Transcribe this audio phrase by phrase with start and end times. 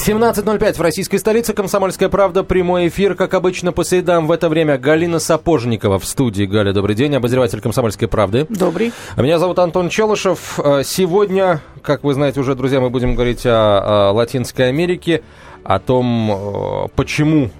[0.00, 1.52] 17.05 в российской столице.
[1.52, 2.42] Комсомольская правда.
[2.42, 4.26] Прямой эфир, как обычно, по средам.
[4.26, 6.44] В это время Галина Сапожникова в студии.
[6.44, 7.14] Галя, добрый день.
[7.14, 8.46] Обозреватель «Комсомольской правды».
[8.48, 8.92] Добрый.
[9.18, 10.58] Меня зовут Антон Челышев.
[10.58, 15.22] Э, сегодня, как вы знаете уже, друзья, мы будем говорить о, о Латинской Америке,
[15.64, 17.50] о том, э, почему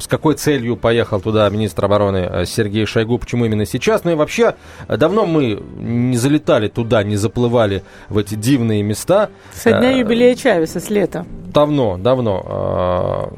[0.00, 4.04] с какой целью поехал туда министр обороны э, Сергей Шойгу, почему именно сейчас.
[4.04, 4.54] Ну и вообще,
[4.88, 9.30] давно мы не залетали туда, не заплывали в эти дивные места.
[9.52, 11.26] Со дня э, юбилея Чавеса, с лета.
[11.46, 13.30] Давно, давно.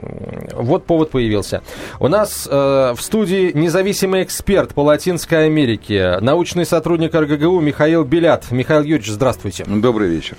[0.53, 1.63] Э, вот повод появился.
[1.99, 8.51] У нас в студии независимый эксперт по Латинской Америке, научный сотрудник РГГУ Михаил Белят.
[8.51, 9.65] Михаил Юрьевич, здравствуйте.
[9.65, 10.37] Добрый вечер.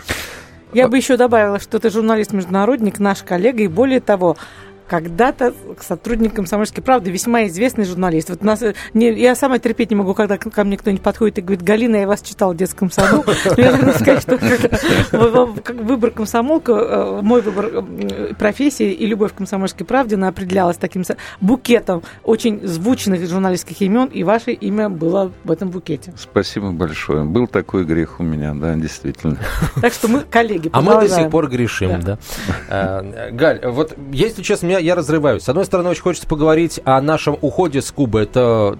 [0.73, 4.37] Я бы еще добавила, что ты журналист-международник, наш коллега, и более того,
[4.87, 8.29] когда-то сотрудник «Комсомольской правды», весьма известный журналист.
[8.29, 11.63] Вот нас, не, я сама терпеть не могу, когда ко мне кто-нибудь подходит и говорит,
[11.63, 13.23] Галина, я вас читал в детском саду.
[13.57, 14.37] Я должна сказать, что
[15.73, 21.03] выбор комсомолка, э, мой выбор э, профессии и любовь к «Комсомольской правде», она определялась таким
[21.41, 26.13] букетом очень звучных журналистских имен, и ваше имя было в этом букете.
[26.17, 27.23] Спасибо большое.
[27.23, 29.37] Был такой грех у меня, да, действительно.
[29.81, 30.69] Так что мы коллеги.
[30.73, 32.17] А мы до сих пор грешим, да.
[32.69, 35.43] Э, Галь, вот если честно, меня я разрываюсь.
[35.43, 38.21] С одной стороны, очень хочется поговорить о нашем уходе с Кубы.
[38.21, 38.77] Это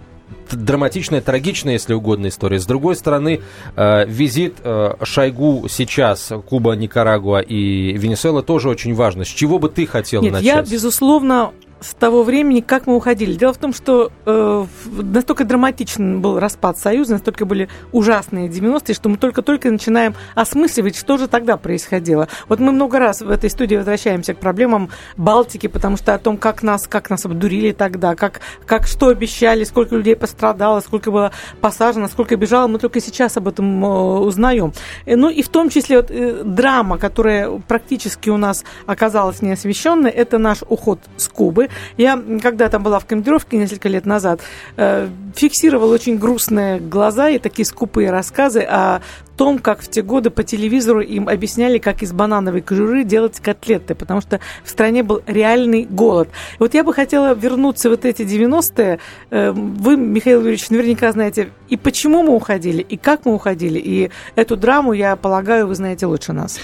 [0.52, 2.60] драматичная, трагичная, если угодно, история.
[2.60, 3.42] С другой стороны,
[3.76, 9.26] э, визит э, Шойгу сейчас, Куба, Никарагуа и Венесуэла тоже очень важно.
[9.26, 10.46] С чего бы ты хотел Нет, начать?
[10.46, 11.52] Я, безусловно,
[11.84, 13.34] с того времени, как мы уходили.
[13.34, 19.10] Дело в том, что э, настолько драматичен был распад Союза, настолько были ужасные 90-е, что
[19.10, 22.28] мы только-только начинаем осмысливать, что же тогда происходило.
[22.48, 26.38] Вот мы много раз в этой студии возвращаемся к проблемам Балтики, потому что о том,
[26.38, 31.32] как нас, как нас обдурили тогда, как, как что обещали, сколько людей пострадало, сколько было
[31.62, 34.74] посажено, сколько бежало, мы только сейчас об этом э, узнаем.
[35.06, 40.10] Э, ну и в том числе вот, э, драма, которая практически у нас оказалась неосвещенной,
[40.10, 41.70] это наш уход с Кубы.
[41.98, 44.42] Я, когда там была в командировке несколько лет назад,
[44.78, 49.02] э, фиксировала очень грустные глаза и такие скупые рассказы о
[49.36, 53.96] том, как в те годы по телевизору им объясняли, как из банановой кожуры делать котлеты,
[53.96, 56.30] потому что в стране был реальный голод.
[56.60, 59.00] Вот я бы хотела вернуться вот эти 90-е.
[59.32, 63.80] Э, вы, Михаил Юрьевич, наверняка знаете, и почему мы уходили, и как мы уходили.
[63.80, 66.60] И эту драму, я полагаю, вы знаете лучше нас.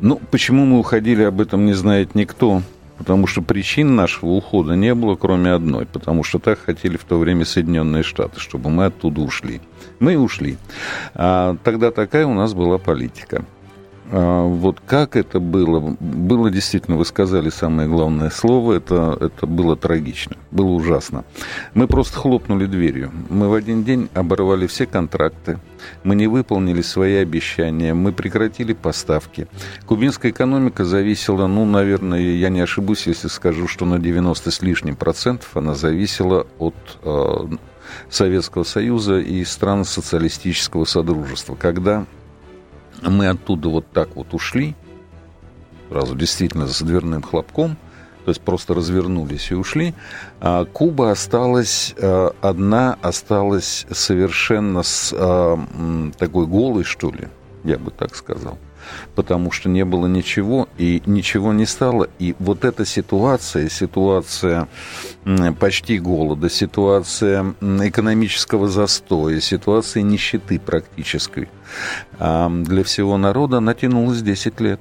[0.00, 2.62] Ну, почему мы уходили, об этом не знает никто
[2.98, 7.18] потому что причин нашего ухода не было, кроме одной, потому что так хотели в то
[7.18, 9.60] время Соединенные Штаты, чтобы мы оттуда ушли.
[10.00, 10.58] Мы ушли.
[11.14, 13.44] А тогда такая у нас была политика.
[14.10, 15.96] А, вот как это было?
[16.00, 21.24] Было действительно, вы сказали самое главное слово, это, это было трагично, было ужасно.
[21.74, 23.12] Мы просто хлопнули дверью.
[23.28, 25.58] Мы в один день оборвали все контракты,
[26.04, 29.46] мы не выполнили свои обещания, мы прекратили поставки.
[29.86, 34.96] Кубинская экономика зависела, ну, наверное, я не ошибусь, если скажу, что на 90 с лишним
[34.96, 37.48] процентов она зависела от э,
[38.08, 42.06] Советского Союза и стран социалистического содружества, когда
[43.02, 44.74] мы оттуда вот так вот ушли,
[45.88, 47.76] сразу действительно с дверным хлопком,
[48.24, 49.94] то есть просто развернулись и ушли.
[50.40, 55.56] А Куба осталась э, одна, осталась совершенно с э,
[56.18, 57.28] такой голой, что ли,
[57.64, 58.58] я бы так сказал
[59.14, 62.08] потому что не было ничего, и ничего не стало.
[62.18, 64.68] И вот эта ситуация, ситуация
[65.58, 71.48] почти голода, ситуация экономического застоя, ситуация нищеты практической
[72.18, 74.80] для всего народа натянулась 10 лет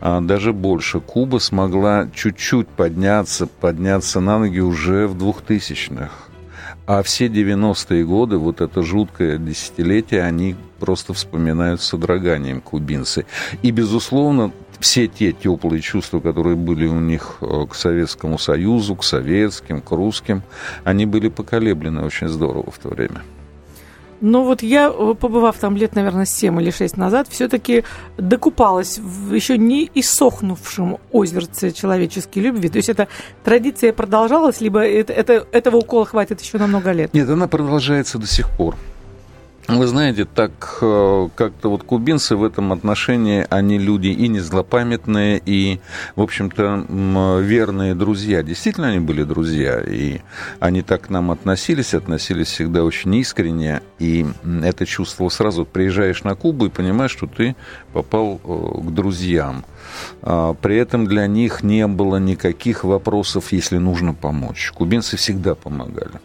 [0.00, 1.00] а даже больше.
[1.00, 6.10] Куба смогла чуть-чуть подняться, подняться на ноги уже в 2000-х.
[6.86, 13.24] А все 90-е годы, вот это жуткое десятилетие, они просто вспоминают с содроганием кубинцы.
[13.62, 19.04] И, безусловно, все те теплые чувства, которые были у них э, к Советскому Союзу, к
[19.04, 20.42] советским, к русским,
[20.84, 23.22] они были поколеблены очень здорово в то время.
[24.24, 27.84] Но вот я, э, побывав там лет, наверное, 7 или 6 назад, все-таки
[28.16, 32.70] докупалась в еще не иссохнувшем озерце человеческой любви.
[32.70, 33.06] То есть эта
[33.44, 37.12] традиция продолжалась, либо это, это, этого укола хватит еще на много лет?
[37.12, 38.76] Нет, она продолжается до сих пор.
[39.66, 45.40] Вы знаете, так э, как-то вот кубинцы в этом отношении, они люди и не злопамятные,
[45.42, 45.80] и,
[46.16, 48.42] в общем-то, верные друзья.
[48.42, 50.20] Действительно, они были друзья, и
[50.60, 54.26] они так к нам относились, относились всегда очень искренне, и
[54.62, 55.64] это чувствовал сразу.
[55.64, 57.56] Приезжаешь на Кубу и понимаешь, что ты
[57.94, 59.64] попал к друзьям.
[60.20, 64.72] А, при этом для них не было никаких вопросов, если нужно помочь.
[64.74, 66.20] Кубинцы всегда помогали.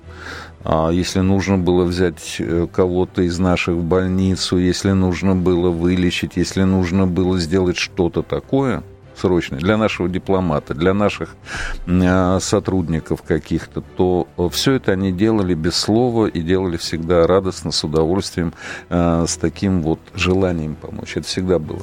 [0.64, 6.34] А, если нужно было взять э, кого-то из наших в больницу, если нужно было вылечить,
[6.36, 8.84] если нужно было сделать что-то такое–
[9.20, 11.36] срочный, для нашего дипломата, для наших
[11.86, 17.84] э, сотрудников каких-то, то все это они делали без слова и делали всегда радостно, с
[17.84, 18.54] удовольствием,
[18.90, 21.18] э, с таким вот желанием помочь.
[21.18, 21.82] Это всегда было.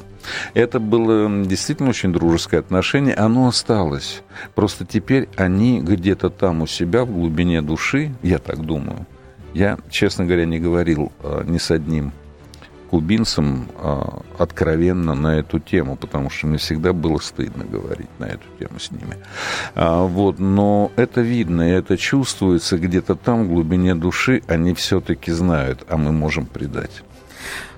[0.55, 4.23] Это было действительно очень дружеское отношение, оно осталось.
[4.55, 9.07] Просто теперь они где-то там у себя в глубине души, я так думаю,
[9.55, 12.13] я, честно говоря, не говорил э, ни с одним
[12.91, 18.45] кубинцам а, откровенно на эту тему, потому что мне всегда было стыдно говорить на эту
[18.59, 19.17] тему с ними.
[19.75, 25.33] А, вот, но это видно, и это чувствуется где-то там, в глубине души, они все-таки
[25.33, 27.03] знают, а мы можем предать.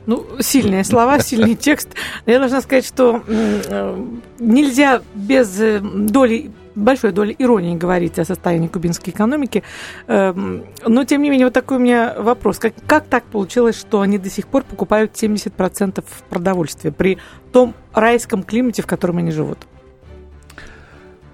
[0.08, 1.90] Ну, сильные слова, сильный текст.
[2.24, 4.06] Я должна сказать, что э,
[4.38, 9.62] нельзя без э, доли большой долей иронии говорить о состоянии кубинской экономики.
[10.06, 12.58] Эм, но, тем не менее, вот такой у меня вопрос.
[12.58, 17.18] Как, как так получилось, что они до сих пор покупают 70% продовольствия при
[17.52, 19.58] том райском климате, в котором они живут?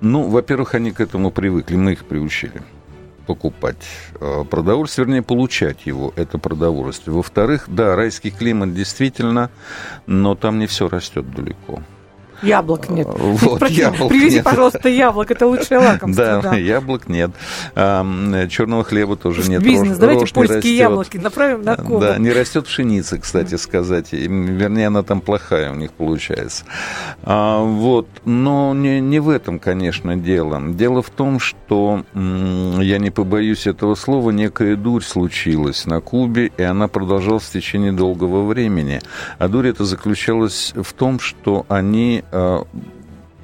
[0.01, 2.61] Ну, во-первых, они к этому привыкли, мы их приучили
[3.25, 3.85] покупать
[4.21, 7.15] э, продовольствие, вернее, получать его, это продовольствие.
[7.15, 9.51] Во-вторых, да, райский климат действительно,
[10.07, 11.83] но там не все растет далеко.
[12.43, 13.07] Яблок нет.
[13.09, 14.45] Вот, Прочим, яблок привези, нет.
[14.45, 16.25] пожалуйста, яблок, это лучшее лакомство.
[16.25, 16.57] Да, да.
[16.57, 17.31] яблок нет.
[17.75, 18.05] А,
[18.49, 19.63] черного хлеба тоже нет.
[19.63, 20.79] Бизнес, рожь, давайте рожь польские растет.
[20.79, 22.01] яблоки направим на Кубу.
[22.01, 24.13] Да, не растет пшеница, кстати сказать.
[24.13, 26.65] Вернее, она там плохая у них получается.
[27.23, 30.61] А, вот, но не, не в этом, конечно, дело.
[30.73, 36.63] Дело в том, что, я не побоюсь этого слова, некая дурь случилась на Кубе, и
[36.63, 39.01] она продолжалась в течение долгого времени.
[39.39, 42.34] А дурь это заключалась в том, что они Э,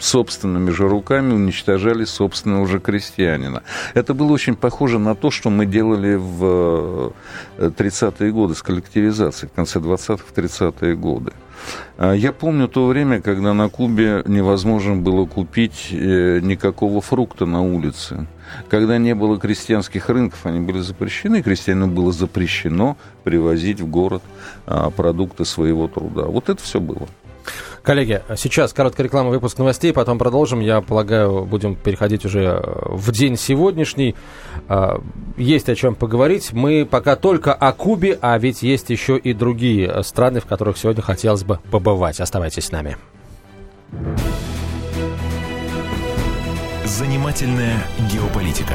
[0.01, 3.63] собственными же руками уничтожали собственного же крестьянина.
[3.95, 7.13] Это было очень похоже на то, что мы делали в
[7.59, 11.33] 30-е э, годы с коллективизацией, в конце 20-х, 30-е годы.
[11.99, 17.61] А я помню то время, когда на Кубе невозможно было купить э, никакого фрукта на
[17.61, 18.27] улице.
[18.69, 24.23] Когда не было крестьянских рынков, они были запрещены, крестьянину было запрещено привозить в город
[24.67, 26.25] а, продукты своего труда.
[26.25, 27.07] Вот это все было.
[27.83, 30.61] Коллеги, сейчас короткая реклама, выпуск новостей, потом продолжим.
[30.61, 34.15] Я полагаю, будем переходить уже э, в день сегодняшний.
[34.69, 34.99] Э,
[35.37, 36.53] есть о чем поговорить.
[36.53, 41.03] Мы пока только о Кубе, а ведь есть еще и другие страны, в которых сегодня
[41.03, 42.21] хотелось бы побывать.
[42.21, 42.97] Оставайтесь с нами.
[46.85, 47.83] Занимательная
[48.13, 48.75] геополитика.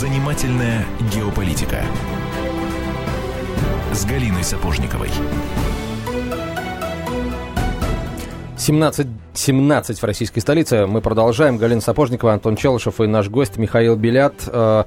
[0.00, 1.84] Занимательная геополитика
[3.92, 5.10] с Галиной Сапожниковой.
[8.56, 10.86] 17, 17 в российской столице.
[10.86, 11.58] Мы продолжаем.
[11.58, 14.84] Галина Сапожникова, Антон Челышев и наш гость Михаил Белят, э,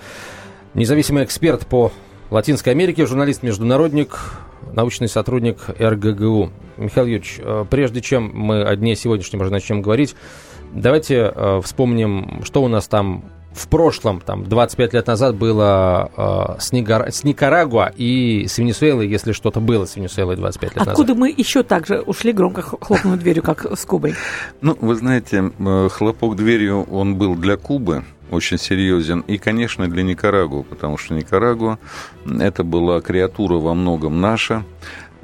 [0.74, 1.91] независимый эксперт по
[2.32, 4.17] Латинской Америке, журналист-международник,
[4.72, 6.50] научный сотрудник РГГУ.
[6.77, 10.15] Михаил Юрьевич, э, прежде чем мы о дне сегодняшнем уже начнем говорить,
[10.74, 16.60] давайте э, вспомним, что у нас там в прошлом, там, 25 лет назад было э,
[16.60, 17.12] с, Нигар...
[17.12, 21.00] с Никарагуа и с Венесуэлой, если что-то было с Венесуэлой 25 лет Откуда назад.
[21.00, 24.15] Откуда мы еще так же ушли, громко хлопнув дверью, как с Кубой?
[24.62, 29.22] Ну, вы знаете, э, хлопок дверью, он был для Кубы, очень серьезен.
[29.22, 31.77] И, конечно, для Никарагуа, потому что Никарагуа
[32.25, 34.63] это была креатура во многом наша.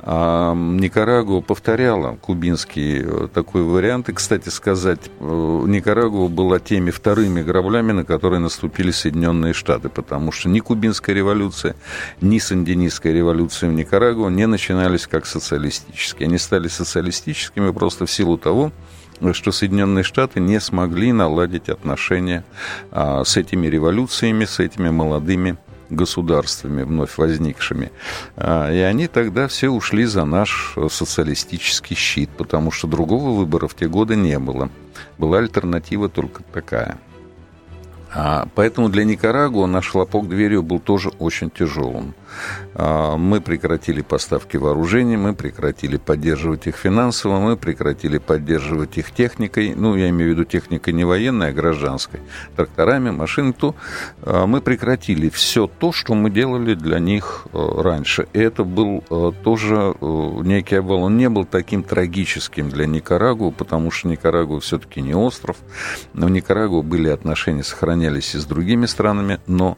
[0.02, 4.10] А Никарагуа повторяла кубинский э, такой вариант.
[4.10, 10.32] И, кстати сказать, э, Никарагуа была теми вторыми граблями, на которые наступили Соединенные Штаты, потому
[10.32, 11.76] что ни кубинская революция,
[12.22, 16.28] ни сандинистская революция в Никарагуа не начинались как социалистические.
[16.28, 18.72] Они стали социалистическими просто в силу того,
[19.34, 22.46] что Соединенные Штаты не смогли наладить отношения
[22.92, 25.58] а, с этими революциями, с этими молодыми
[25.90, 27.92] государствами вновь возникшими.
[28.36, 33.76] А, и они тогда все ушли за наш социалистический щит, потому что другого выбора в
[33.76, 34.70] те годы не было.
[35.18, 36.98] Была альтернатива только такая–
[38.12, 42.16] а, поэтому для Никарагуа наш хлопок дверью был тоже очень тяжелым.
[42.82, 49.76] А, мы прекратили поставки вооружений, мы прекратили поддерживать их финансово, мы прекратили поддерживать их техникой,
[49.76, 52.22] ну, я имею в виду техникой не военной, а гражданской,
[52.56, 53.76] тракторами, машин, то
[54.22, 58.28] а, мы прекратили все то, что мы делали для них э, раньше.
[58.32, 61.04] И это был э, тоже э, некий обвал.
[61.04, 65.58] Он не был таким трагическим для Никарагуа, потому что Никарагуа все-таки не остров.
[66.14, 69.78] Но в Никарагуа были отношения, сохранялись и с другими странами, но,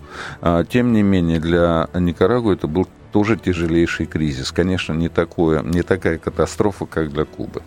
[0.70, 4.52] тем не менее, для Никарагуа это был тоже тяжелейший кризис.
[4.52, 7.62] Конечно, не, такое, не такая катастрофа, как для Кубы.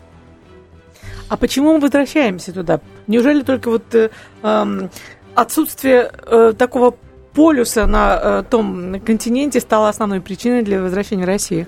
[1.28, 2.80] А почему мы возвращаемся туда?
[3.06, 4.10] Неужели только вот э,
[4.42, 4.88] э,
[5.34, 6.96] отсутствие э, такого
[7.32, 11.66] полюса на э, том континенте стало основной причиной для возвращения России?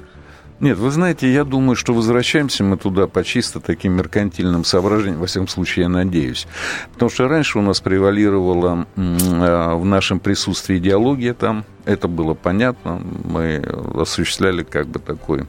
[0.59, 5.27] Нет, вы знаете, я думаю, что возвращаемся мы туда по чисто таким меркантильным соображениям, во
[5.27, 6.47] всяком случае, я надеюсь.
[6.95, 13.03] Потому что раньше у нас превалировала э, в нашем присутствии идеология там, это было понятно,
[13.25, 13.63] мы
[13.95, 15.45] осуществляли как бы такой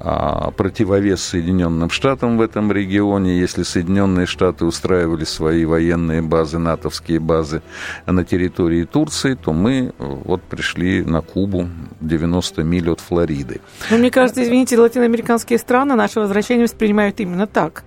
[0.00, 3.38] противовес Соединенным Штатам в этом регионе.
[3.38, 7.62] Если Соединенные Штаты устраивали свои военные базы, натовские базы
[8.06, 11.68] на территории Турции, то мы вот пришли на Кубу
[12.00, 13.60] 90 миль от Флориды.
[13.90, 17.84] Ну, мне кажется, извините, латиноамериканские страны наше возвращение воспринимают именно так.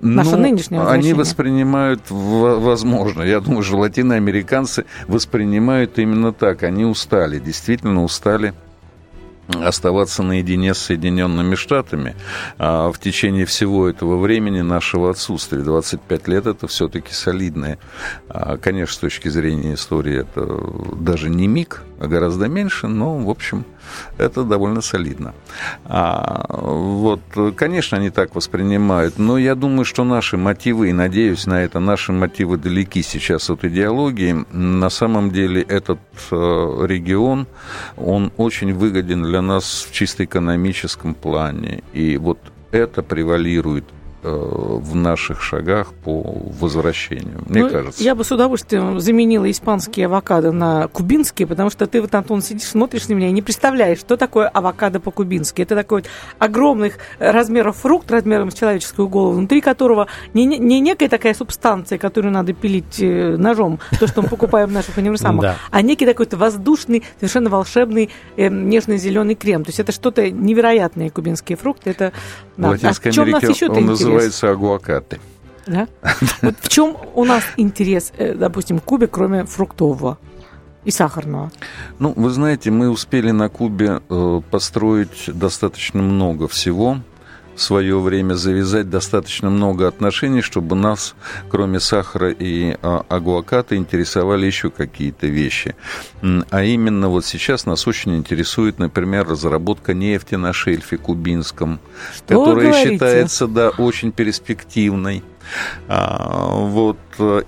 [0.00, 6.62] Наше ну, нынешнее Они воспринимают, возможно, я думаю, что латиноамериканцы воспринимают именно так.
[6.62, 8.52] Они устали, действительно устали
[9.48, 12.14] оставаться наедине с Соединенными Штатами
[12.58, 15.58] а в течение всего этого времени нашего отсутствия.
[15.58, 17.78] 25 лет это все-таки солидное.
[18.28, 23.30] А, конечно, с точки зрения истории это даже не миг, а гораздо меньше, но, в
[23.30, 23.64] общем,
[24.18, 25.34] это довольно солидно.
[25.84, 27.20] А, вот,
[27.56, 32.12] конечно, они так воспринимают, но я думаю, что наши мотивы, и надеюсь на это, наши
[32.12, 34.44] мотивы далеки сейчас от идеологии.
[34.52, 36.00] На самом деле этот
[36.30, 37.46] э, регион,
[37.96, 41.82] он очень выгоден для нас в чисто экономическом плане.
[41.92, 42.38] И вот
[42.72, 43.84] это превалирует
[44.24, 46.22] в наших шагах по
[46.60, 48.02] возвращению, мне ну, кажется.
[48.02, 52.68] Я бы с удовольствием заменила испанские авокадо на кубинские, потому что ты вот, Антон, сидишь,
[52.68, 55.62] смотришь на меня и не представляешь, что такое авокадо по-кубински.
[55.62, 61.08] Это такой вот огромных размеров фрукт, размером с человеческую голову, внутри которого не, не некая
[61.08, 65.82] такая субстанция, которую надо пилить э, ножом, то, что мы покупаем в наших универсамах, а
[65.82, 69.64] некий такой воздушный, совершенно волшебный э, нежный зеленый крем.
[69.64, 71.90] То есть это что-то невероятное, кубинские фрукты.
[71.90, 72.12] Это,
[72.56, 72.70] да.
[72.70, 75.20] А в чем нас еще он называется агуакаты.
[75.66, 75.88] Да?
[76.42, 80.18] Вот в чем у нас интерес, э, допустим, Кубе, кроме фруктового?
[80.84, 81.50] и сахарного?
[81.98, 86.98] Ну, вы знаете, мы успели на Кубе э, построить достаточно много всего
[87.54, 91.14] в свое время завязать достаточно много отношений, чтобы нас,
[91.48, 95.74] кроме сахара и а, агуаката, интересовали еще какие-то вещи.
[96.50, 101.80] А именно вот сейчас нас очень интересует, например, разработка нефти на шельфе кубинском,
[102.16, 105.22] Что которая считается, да, очень перспективной.
[105.88, 106.98] А, вот,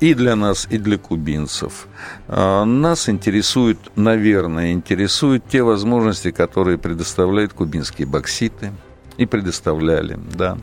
[0.01, 1.89] и для нас, и для кубинцев.
[2.29, 8.73] А, нас интересуют, наверное, интересуют те возможности, которые предоставляют кубинские бокситы–
[9.17, 10.59] и предоставляли, да.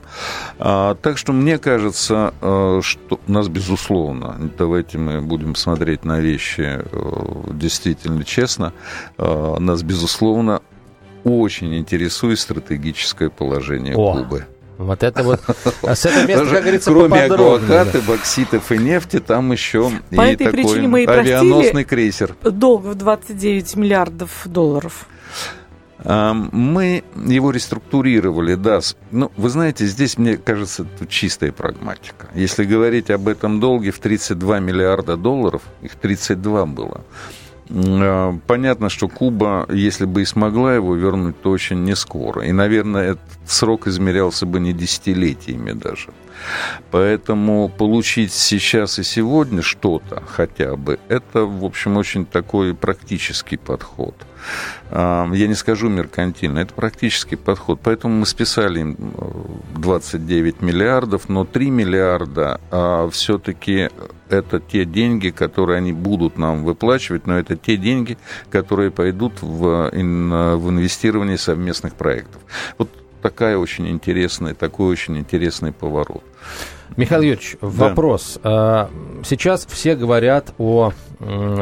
[0.60, 6.20] А, так что мне кажется, э, что у нас, безусловно, давайте мы будем смотреть на
[6.20, 8.74] вещи э, действительно честно,
[9.18, 10.62] э, нас, безусловно,
[11.24, 14.18] очень интересует стратегическое положение О.
[14.18, 14.46] Кубы.
[14.78, 15.40] Вот это вот.
[15.84, 20.34] А с этого места, как говорится, Кроме агуакаты, бокситов и нефти, там еще По и
[20.34, 22.36] этой такой причине мы и авианосный крейсер.
[22.44, 25.06] Долг в 29 миллиардов долларов.
[26.06, 28.82] Мы его реструктурировали, да.
[29.12, 32.28] Ну, вы знаете, здесь, мне кажется, тут чистая прагматика.
[32.36, 37.02] Если говорить об этом долге в 32 миллиарда долларов, их 32 было,
[37.70, 42.46] а, Понятно, что Куба, если бы и смогла его вернуть, то очень не скоро.
[42.46, 46.10] И, наверное, этот срок измерялся бы не десятилетиями даже.
[46.92, 54.16] Поэтому получить сейчас и сегодня что-то хотя бы, это, в общем, очень такой практический подход.
[54.92, 57.80] Я не скажу меркантильно, это практический подход.
[57.82, 58.98] Поэтому мы списали им
[59.76, 63.90] 29 миллиардов, но 3 миллиарда а, все-таки
[64.30, 68.18] это те деньги, которые они будут нам выплачивать, но это те деньги,
[68.50, 72.42] которые пойдут в, в инвестирование совместных проектов.
[72.78, 72.90] Вот
[73.24, 76.24] такая очень интересная, такой очень интересный поворот.
[76.98, 78.40] Михаил Юрьевич, вопрос.
[78.44, 78.90] Да.
[79.24, 80.92] Сейчас все говорят о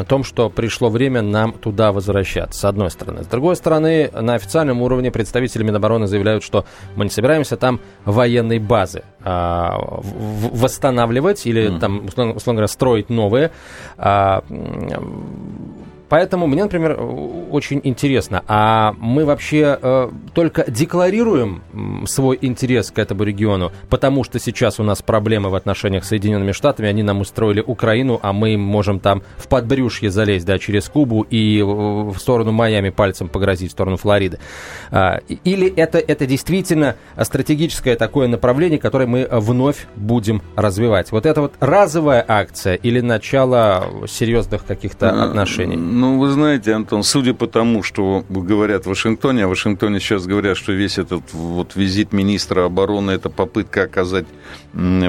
[0.08, 3.24] том, что пришло время нам туда возвращаться, с одной стороны.
[3.24, 6.66] С другой стороны, на официальном уровне представители Минобороны заявляют, что
[6.96, 11.80] мы не собираемся там военной базы а, восстанавливать или mm.
[11.80, 13.52] там, условно, условно говоря, строить новые.
[16.12, 17.00] Поэтому мне, например,
[17.52, 21.62] очень интересно, а мы вообще э, только декларируем
[22.06, 26.52] свой интерес к этому региону, потому что сейчас у нас проблемы в отношениях с Соединенными
[26.52, 31.26] Штатами, они нам устроили Украину, а мы можем там в подбрюшье залезть, да, через Кубу
[31.30, 34.40] и в сторону Майами пальцем погрозить, в сторону Флориды.
[34.92, 41.14] А, или это, это действительно стратегическое такое направление, которое мы вновь будем развивать?
[41.14, 45.78] Вот это вот разовая акция или начало серьезных каких-то отношений?
[46.02, 50.26] Ну, вы знаете, Антон, судя по тому, что говорят в Вашингтоне, а в Вашингтоне сейчас
[50.26, 54.26] говорят, что весь этот вот визит министра обороны– это попытка оказать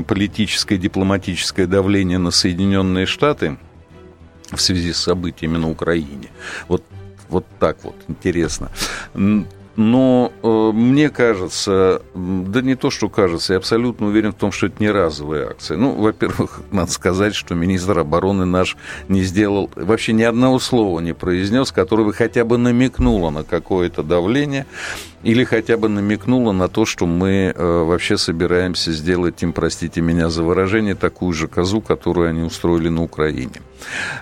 [0.07, 3.57] политическое, дипломатическое давление на Соединенные Штаты
[4.51, 6.29] в связи с событиями на Украине.
[6.69, 6.85] Вот,
[7.31, 8.71] вот так вот, интересно.
[9.77, 14.67] Но э, мне кажется, да не то, что кажется, я абсолютно уверен в том, что
[14.67, 15.79] это не разовая акция.
[15.79, 18.77] Ну, во-первых, надо сказать, что министр обороны наш
[19.09, 24.03] не сделал, вообще ни одного слова не произнес, которое бы хотя бы намекнуло на какое-то
[24.03, 24.67] давление
[25.23, 30.29] или хотя бы намекнуло на то, что мы э, вообще собираемся сделать им, простите меня
[30.29, 33.63] за выражение, такую же козу, которую они устроили на Украине.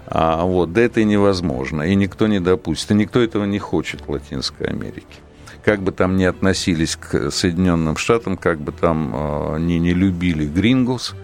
[0.06, 4.02] А, вот, да это и невозможно, и никто не допустит, и никто этого не хочет
[4.06, 5.16] в Латинской Америке
[5.64, 10.46] как бы там ни относились к Соединенным Штатам, как бы там э, ни не любили
[10.46, 11.14] Грингус,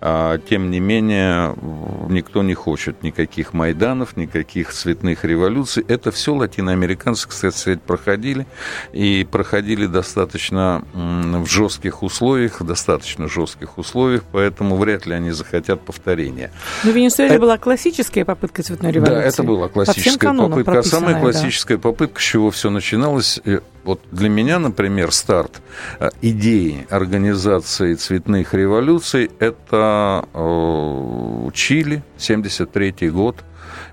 [0.00, 1.54] а, тем не менее,
[2.08, 5.84] никто не хочет никаких Майданов, никаких цветных революций.
[5.88, 8.46] Это все латиноамериканцы, кстати сказать, проходили.
[8.92, 15.80] И проходили достаточно в жестких условиях, в достаточно жестких условиях, поэтому вряд ли они захотят
[15.80, 16.52] повторения.
[16.84, 17.40] Но в Венесуэле это...
[17.40, 19.14] была классическая попытка цветной революции.
[19.14, 20.78] Да, это была классическая попытка.
[20.78, 21.82] А самая классическая да.
[21.82, 25.62] попытка, с чего все начиналось, э, вот для меня, например, старт
[26.00, 33.36] э, идеи организации цветных революций– это э, Чили, 73 год.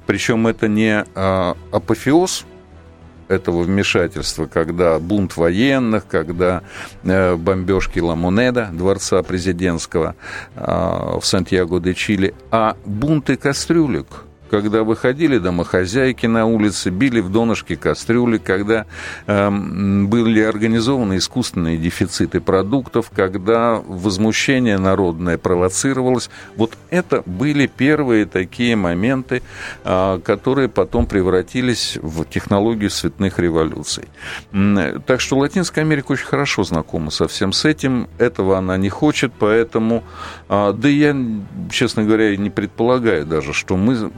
[0.08, 2.46] Причем это не э, апофеоз
[3.28, 6.62] этого вмешательства, когда бунт военных, когда
[7.04, 10.16] бомбежки Ламонеда, дворца президентского
[10.56, 14.08] в Сантьяго де Чили, а бунты кастрюлек–
[14.54, 18.86] когда выходили домохозяйки на улице, били в донышке кастрюли, когда
[19.26, 26.30] э, были организованы искусственные дефициты продуктов, когда возмущение народное провоцировалось.
[26.56, 29.42] Вот это были первые такие моменты,
[29.86, 34.04] э, которые потом превратились в технологию цветных революций.
[35.08, 38.08] Так что Латинская Америка очень хорошо знакома со всем с этим.
[38.20, 40.04] Этого она не хочет, поэтому...
[40.48, 41.16] Э, да я,
[41.72, 44.12] честно говоря, не предполагаю даже, что мы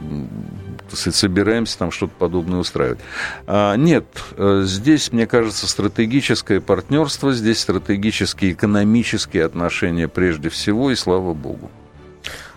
[0.92, 2.98] собираемся там что-то подобное устраивать.
[3.46, 10.94] А, нет, э, здесь, мне кажется, стратегическое партнерство, здесь стратегические экономические отношения прежде всего, и
[10.94, 11.70] слава богу.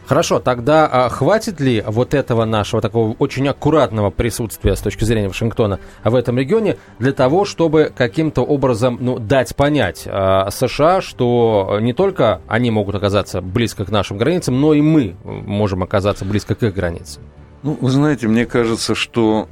[0.09, 5.27] Хорошо, тогда а, хватит ли вот этого нашего такого очень аккуратного присутствия с точки зрения
[5.27, 11.77] Вашингтона в этом регионе для того, чтобы каким-то образом ну, дать понять а, США, что
[11.79, 16.55] не только они могут оказаться близко к нашим границам, но и мы можем оказаться близко
[16.55, 17.21] к их границам?
[17.61, 19.49] Ну, вы знаете, мне кажется, что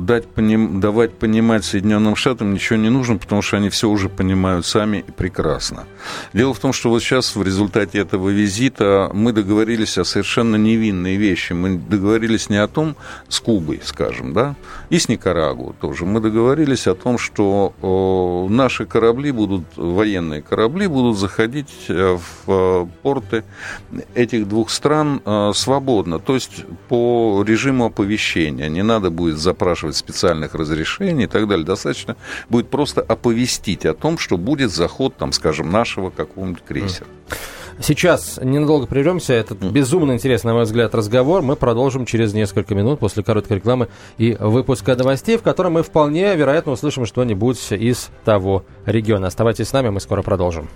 [0.00, 4.08] э, дать поним, давать понимать Соединенным Штатам ничего не нужно, потому что они все уже
[4.08, 5.84] понимают сами и прекрасно.
[6.32, 11.16] Дело в том, что вот сейчас в результате этого визита мы договорились о совершенно невинной
[11.16, 11.52] вещи.
[11.52, 12.96] Мы договорились не о том
[13.28, 14.56] с Кубой, скажем, да,
[14.88, 16.06] и с Никарагуа тоже.
[16.06, 22.88] Мы договорились о том, что э, наши корабли будут, военные корабли будут заходить э, в
[23.02, 23.44] порты
[24.14, 25.20] этих двух стран
[25.54, 28.68] свободно, то есть по режиму оповещения.
[28.68, 31.66] Не надо будет запрашивать специальных разрешений и так далее.
[31.66, 32.16] Достаточно
[32.48, 37.06] будет просто оповестить о том, что будет заход, там, скажем, нашего какого-нибудь крейсера.
[37.82, 39.32] Сейчас ненадолго прервемся.
[39.32, 43.88] Этот безумно интересный, на мой взгляд, разговор мы продолжим через несколько минут после короткой рекламы
[44.18, 49.28] и выпуска новостей, в котором мы вполне вероятно услышим что-нибудь из того региона.
[49.28, 50.68] Оставайтесь с нами, мы скоро продолжим.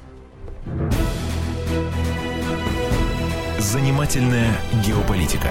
[3.58, 4.56] Занимательная
[4.86, 5.50] геополитика.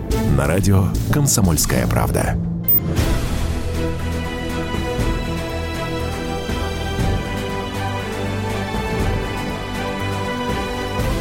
[0.37, 2.37] на радио «Комсомольская правда».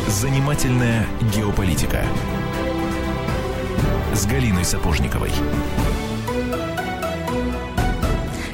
[0.07, 2.05] Занимательная геополитика
[4.15, 5.33] с Галиной Сапожниковой.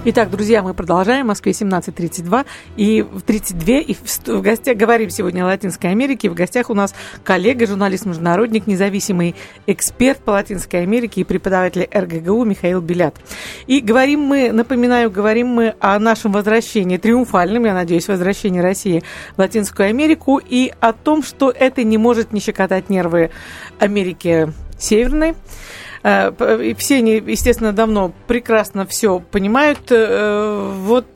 [0.08, 1.24] Итак, друзья, мы продолжаем.
[1.24, 3.74] В Москве 17.32 и в 32.
[3.78, 6.30] И в гостях говорим сегодня о Латинской Америке.
[6.30, 9.34] В гостях у нас коллега, журналист-международник, независимый
[9.66, 13.16] эксперт по Латинской Америке и преподаватель РГГУ Михаил Белят.
[13.66, 19.02] И говорим мы, напоминаю, говорим мы о нашем возвращении, триумфальном, я надеюсь, возвращении России
[19.34, 23.30] в Латинскую Америку и о том, что это не может не щекотать нервы
[23.80, 25.34] Америки Северной.
[26.06, 29.90] Э, все они, естественно, давно прекрасно все понимают.
[29.90, 31.06] Э, вот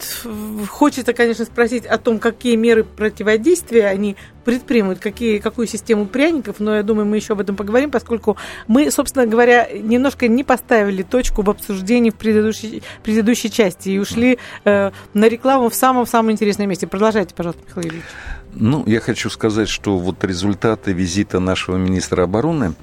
[0.69, 6.75] хочется, конечно, спросить о том, какие меры противодействия они предпримут, какие, какую систему пряников, но
[6.75, 11.43] я думаю, мы еще об этом поговорим, поскольку мы, собственно говоря, немножко не поставили точку
[11.43, 16.89] в обсуждении в предыдущей, предыдущей части и ушли э, на рекламу в самом-самом интересном месте.
[16.89, 18.09] Продолжайте, пожалуйста, Михаил Юрьевич.
[18.53, 22.75] Ну, я хочу сказать, что вот результаты визита нашего министра обороны,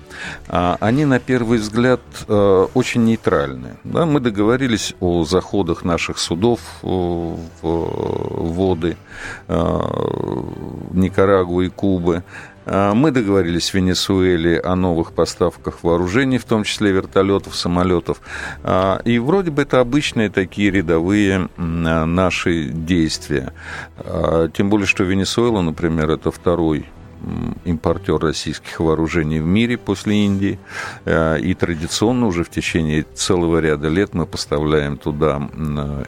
[0.47, 3.77] а, они на первый взгляд э, очень нейтральны.
[3.84, 8.97] Да, мы договорились о заходах наших судов в воды
[9.47, 9.80] э,
[10.93, 12.23] Никарагуа и Кубы.
[12.69, 18.21] А, мы договорились в Венесуэле о новых поставках вооружений, в том числе вертолетов, самолетов.
[18.63, 23.53] А, и вроде бы это обычные такие рядовые наши действия.
[23.97, 26.86] А, тем более, что Венесуэла, например, это второй
[27.65, 30.60] импортер российских вооружений в мире после Индии.
[31.03, 35.49] И традиционно уже в течение целого ряда лет мы поставляем туда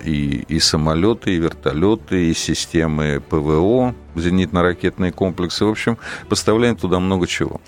[0.03, 5.65] и, и самолеты, и вертолеты, и системы ПВО, зенитно-ракетные комплексы.
[5.65, 5.97] В общем,
[6.29, 7.61] поставляем туда много чего.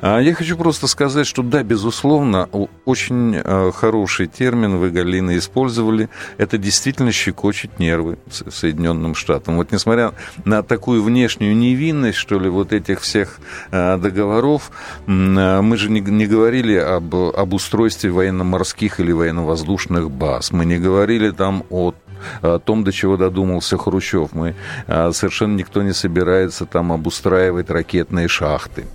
[0.00, 2.48] А я хочу просто сказать, что да, безусловно,
[2.84, 6.08] очень э, хороший термин вы, Галина, использовали.
[6.38, 9.56] Это действительно щекочет нервы Соединенным Штатам.
[9.56, 10.12] Вот несмотря
[10.44, 13.38] на такую внешнюю невинность, что ли, вот этих всех
[13.70, 14.70] э, договоров,
[15.06, 20.52] мы же не, не говорили об, об устройстве военно-морских или военно-воздушных баз.
[20.52, 21.94] Мы не говорили там о
[22.42, 24.32] о том, до чего додумался Хрущев.
[24.32, 24.54] Мы
[24.86, 28.86] а, совершенно никто не собирается там обустраивать ракетные шахты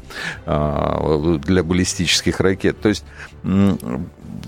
[0.46, 2.80] а, для баллистических ракет.
[2.82, 3.06] То есть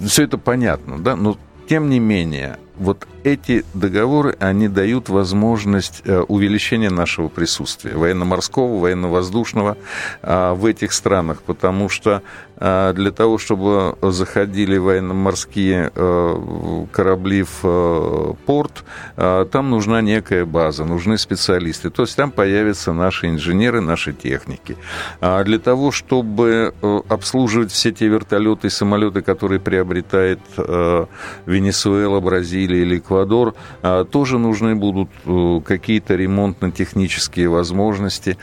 [0.05, 6.19] все это понятно, да, но тем не менее, вот эти договоры, они дают возможность э,
[6.19, 9.77] увеличения нашего присутствия, военно-морского, военно-воздушного
[10.21, 12.21] а, в этих странах, потому что
[12.57, 18.85] для того, чтобы заходили военно-морские э, корабли в э, порт,
[19.17, 21.89] а, там нужна некая база, нужны специалисты.
[21.89, 24.77] То есть там появятся наши инженеры, наши техники.
[25.19, 26.73] А для того, чтобы
[27.09, 30.39] обслуживать все те вертолеты и самолеты, которые приобретает
[31.45, 33.55] Венесуэла, Бразилия или Эквадор,
[34.11, 35.09] тоже нужны будут
[35.65, 38.37] какие-то ремонтно-технические возможности,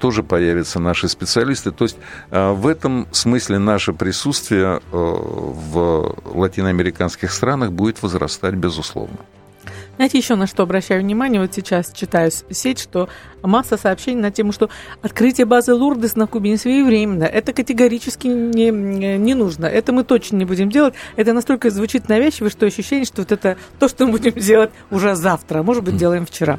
[0.00, 1.70] тоже появятся наши специалисты.
[1.70, 1.96] То есть
[2.30, 9.18] в этом смысле смысле наше присутствие э, в латиноамериканских странах будет возрастать, безусловно.
[9.96, 13.08] Знаете, еще на что обращаю внимание, вот сейчас читаю сеть, что
[13.42, 14.68] масса сообщений на тему, что
[15.02, 17.24] открытие базы Лурдес на Кубе не своевременно.
[17.24, 19.66] Это категорически не, не нужно.
[19.66, 20.94] Это мы точно не будем делать.
[21.14, 25.14] Это настолько звучит навязчиво, что ощущение, что вот это то, что мы будем делать уже
[25.14, 26.58] завтра, а может быть, делаем вчера.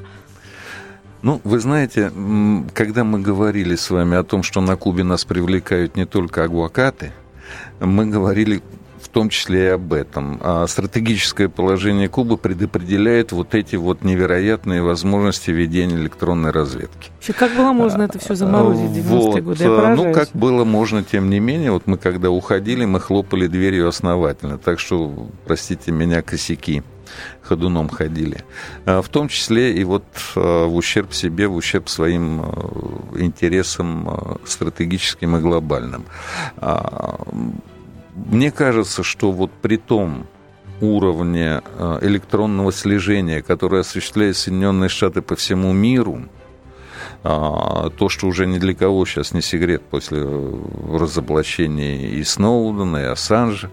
[1.25, 2.11] Ну, вы знаете,
[2.75, 7.13] когда мы говорили с вами о том, что на Кубе нас привлекают не только агуакаты,
[7.79, 8.61] мы говорили
[9.01, 10.39] в том числе и об этом.
[10.43, 17.09] А стратегическое положение Кубы предопределяет вот эти вот невероятные возможности ведения электронной разведки.
[17.19, 19.39] Еще как было можно это все заморозить в 90-е вот.
[19.41, 19.63] годы?
[19.63, 23.87] Я ну, как было можно, тем не менее, вот мы когда уходили, мы хлопали дверью
[23.87, 24.59] основательно.
[24.59, 26.83] Так что, простите меня, косяки
[27.41, 28.43] ходуном ходили.
[28.85, 34.39] А, в том числе и вот а, в ущерб себе, в ущерб своим а, интересам
[34.45, 36.05] стратегическим и глобальным.
[38.15, 40.27] Мне кажется, что вот при том
[40.81, 41.61] уровне
[42.01, 46.21] электронного слежения, которое осуществляют Соединенные Штаты по всему миру,
[47.23, 50.25] то, что уже ни для кого сейчас не секрет после
[50.91, 53.69] разоблачения и Сноудена, и Ассанжа,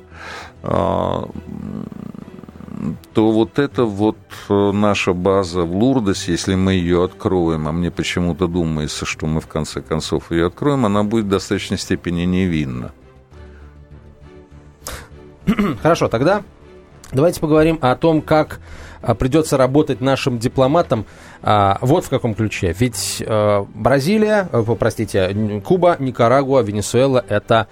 [3.14, 4.16] то вот это вот
[4.49, 9.40] э, наша база в Лурдосе, если мы ее откроем, а мне почему-то думается, что мы
[9.40, 12.92] в конце концов ее откроем, она будет в достаточной степени невинна.
[15.83, 16.42] Хорошо, тогда
[17.12, 18.61] давайте поговорим о том, как
[19.03, 21.07] а, придется работать нашим дипломатам
[21.42, 22.75] а, вот в каком ключе.
[22.79, 27.68] Ведь а, Бразилия, э, простите, Куба, Никарагуа, Венесуэла– это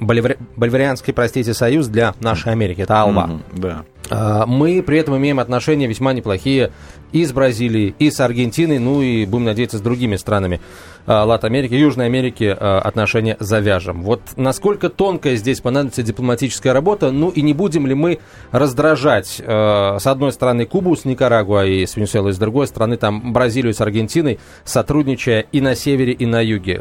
[0.00, 0.36] боливари...
[0.56, 2.82] боливарианский, простите, союз для нашей Америки.
[2.82, 3.30] Это Алба.
[3.52, 3.84] Mm-hmm, да.
[4.10, 6.72] А, мы при этом имеем отношения весьма неплохие
[7.12, 10.60] и с Бразилией, и с Аргентиной, ну и, будем надеяться, с другими странами
[11.06, 14.02] а, Латинской Америки, Южной Америки а, отношения завяжем.
[14.02, 18.18] Вот насколько тонкая здесь понадобится дипломатическая работа, ну и не будем ли мы
[18.50, 23.74] раздражать с одной стороны Кубу с Никарагуа и с Венесуэлой, с другой стороны там Бразилию
[23.74, 26.80] с Аргентиной, сотрудничая и на севере, и на юге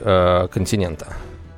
[0.51, 1.07] континента?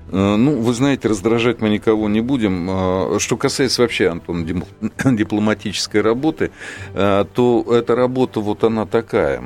[0.09, 2.69] Э, ну, вы знаете, раздражать мы никого не будем.
[2.69, 4.45] Э, что касается вообще, Антон,
[5.05, 6.51] дипломатической работы,
[6.93, 9.41] э, то эта работа, вот она такая.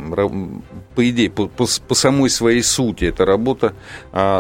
[0.96, 3.74] По идее, по, по, по самой своей сути, это работа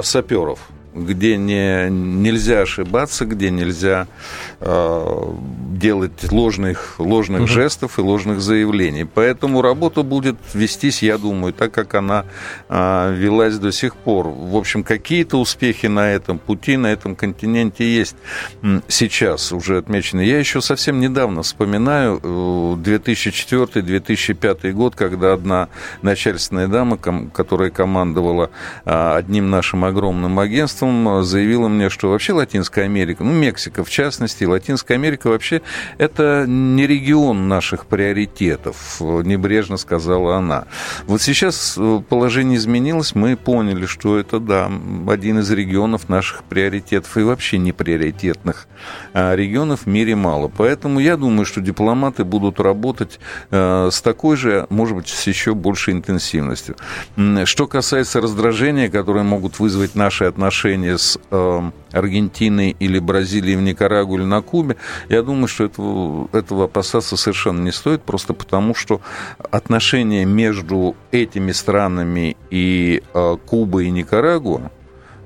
[0.04, 0.60] саперов
[0.94, 4.08] где не, нельзя ошибаться, где нельзя
[4.60, 5.24] э,
[5.72, 7.48] делать ложных, ложных угу.
[7.48, 9.06] жестов и ложных заявлений.
[9.06, 12.26] Поэтому работа будет вестись, я думаю, так, как она
[12.70, 14.28] э, велась до сих пор.
[14.28, 18.16] В общем, какие-то успехи на этом пути, на этом континенте есть
[18.88, 20.22] сейчас уже отмечены.
[20.22, 22.20] Я еще совсем недавно вспоминаю
[22.84, 25.70] 2004-2005 э, год, когда одна
[26.02, 28.50] начальственная дама, которая командовала
[28.86, 33.90] э, одним нашим огромным агентством, агентством заявила мне, что вообще Латинская Америка, ну, Мексика в
[33.90, 35.62] частности, Латинская Америка вообще
[35.98, 40.66] это не регион наших приоритетов, небрежно сказала она.
[41.06, 44.72] Вот сейчас э, положение изменилось, мы поняли, что это, да,
[45.08, 48.68] один из регионов наших приоритетов и вообще не приоритетных
[49.14, 50.48] а регионов в мире мало.
[50.48, 53.20] Поэтому я думаю, что дипломаты будут работать
[53.52, 56.76] э, с такой же, может быть, с еще большей интенсивностью.
[57.46, 63.62] Что касается раздражения, которое могут вызвать наши отношения отношения с э, Аргентиной или Бразилией в
[63.62, 64.78] Никарагу или на Кубе,
[65.10, 69.02] я думаю, что этого, этого опасаться совершенно не стоит, просто потому что
[69.52, 74.72] отношения между этими странами и э, Кубой и Никарагуа,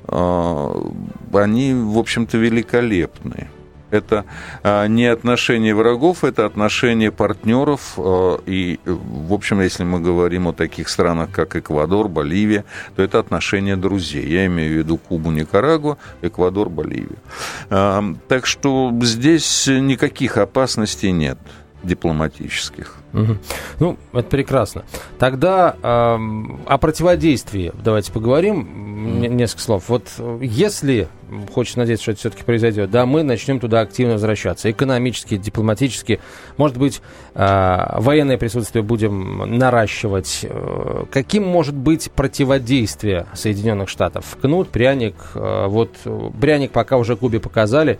[0.08, 0.92] э,
[1.34, 3.50] они, в общем-то, великолепные.
[3.92, 4.26] Это
[4.64, 7.94] а, не отношение врагов, это отношение партнеров.
[7.98, 13.20] А, и, в общем, если мы говорим о таких странах, как Эквадор, Боливия, то это
[13.20, 14.28] отношение друзей.
[14.28, 17.18] Я имею в виду Кубу, Никарагуа, Эквадор, Боливию.
[17.70, 21.38] А, так что здесь никаких опасностей нет
[21.84, 22.96] дипломатических.
[23.80, 24.84] Ну, это прекрасно.
[25.18, 29.20] Тогда э, о противодействии давайте поговорим.
[29.36, 29.84] Несколько слов.
[29.88, 30.08] Вот
[30.42, 31.08] если,
[31.54, 34.70] хочется надеяться, что это все-таки произойдет, да, мы начнем туда активно возвращаться.
[34.72, 36.20] Экономически, дипломатически.
[36.58, 37.02] Может быть,
[37.34, 40.42] э, военное присутствие будем наращивать.
[40.44, 44.38] Э, каким может быть противодействие Соединенных Штатов?
[44.42, 45.16] Кнут, пряник.
[45.36, 45.92] Э, вот
[46.40, 48.00] пряник пока уже Кубе показали.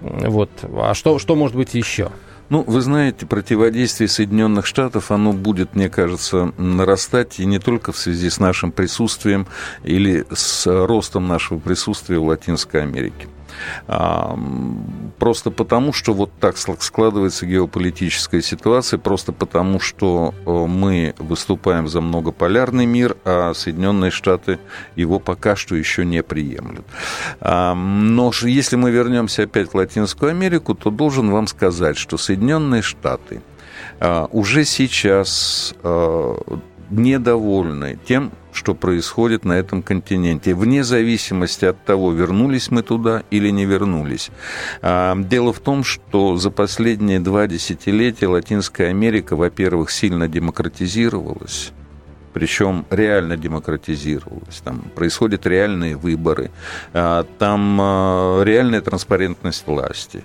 [0.00, 0.50] Вот.
[0.62, 2.10] А что, что может быть еще?
[2.50, 7.98] Ну, вы знаете, противодействие Соединенных Штатов, оно будет, мне кажется, нарастать и не только в
[7.98, 9.46] связи с нашим присутствием
[9.84, 13.28] или с ростом нашего присутствия в Латинской Америке.
[13.86, 22.00] Просто потому, что вот так складывается геополитическая ситуация, просто потому, что э, мы выступаем за
[22.00, 24.58] многополярный мир, а Соединенные Штаты
[24.96, 26.86] его пока что еще не приемлют.
[27.40, 33.42] Но если мы вернемся опять в Латинскую Америку, то должен вам сказать, что Соединенные Штаты
[34.00, 36.34] а, уже сейчас э,
[36.90, 43.50] недовольны тем, что происходит на этом континенте, вне зависимости от того, вернулись мы туда или
[43.50, 44.30] не вернулись.
[44.82, 51.72] А, дело в том, что за последние два десятилетия Латинская Америка, во-первых, сильно демократизировалась,
[52.32, 54.60] причем реально демократизировалась.
[54.64, 56.50] Там происходят реальные выборы,
[56.92, 60.22] а, там а, реальная транспарентность власти.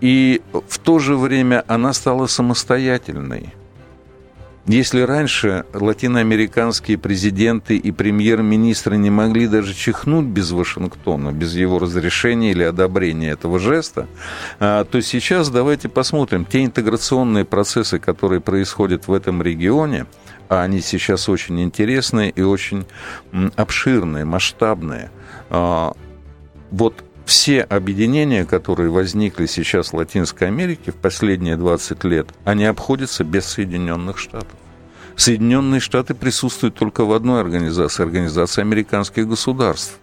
[0.00, 3.54] И в то же время она стала самостоятельной.
[4.66, 12.50] Если раньше латиноамериканские президенты и премьер-министры не могли даже чихнуть без Вашингтона, без его разрешения
[12.50, 14.08] или одобрения этого жеста,
[14.58, 20.06] а, то сейчас давайте посмотрим те интеграционные процессы, которые происходят в этом регионе,
[20.48, 22.86] а они сейчас очень интересные и очень
[23.54, 25.12] обширные, масштабные.
[25.48, 25.92] А,
[26.72, 33.24] вот все объединения, которые возникли сейчас в Латинской Америке в последние 20 лет, они обходятся
[33.24, 34.54] без Соединенных Штатов.
[35.16, 39.98] Соединенные Штаты присутствуют только в одной организации, организации американских государств.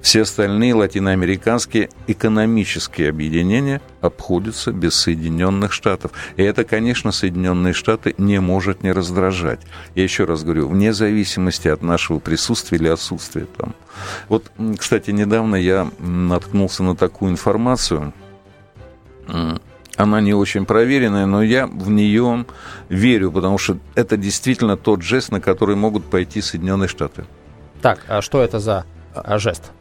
[0.00, 6.12] Все остальные латиноамериканские экономические объединения обходятся без Соединенных Штатов.
[6.36, 9.60] И это, конечно, Соединенные Штаты не может не раздражать.
[9.94, 13.74] Я еще раз говорю, вне зависимости от нашего присутствия или отсутствия там.
[14.28, 18.12] Вот, кстати, недавно я наткнулся на такую информацию.
[19.96, 22.44] она не очень проверенная, но я в нее
[22.88, 27.24] верю, потому что это действительно тот жест, на который могут пойти Соединенные Штаты.
[27.82, 29.72] Так, а что это за а, жест?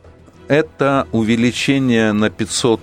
[0.47, 2.79] Это увеличение на 500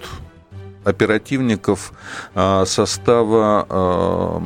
[0.85, 1.93] оперативников
[2.35, 4.43] а, состава а,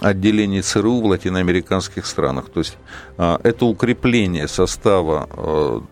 [0.00, 2.48] отделений ЦРУ в латиноамериканских странах.
[2.50, 2.76] То есть
[3.18, 5.82] а, это укрепление состава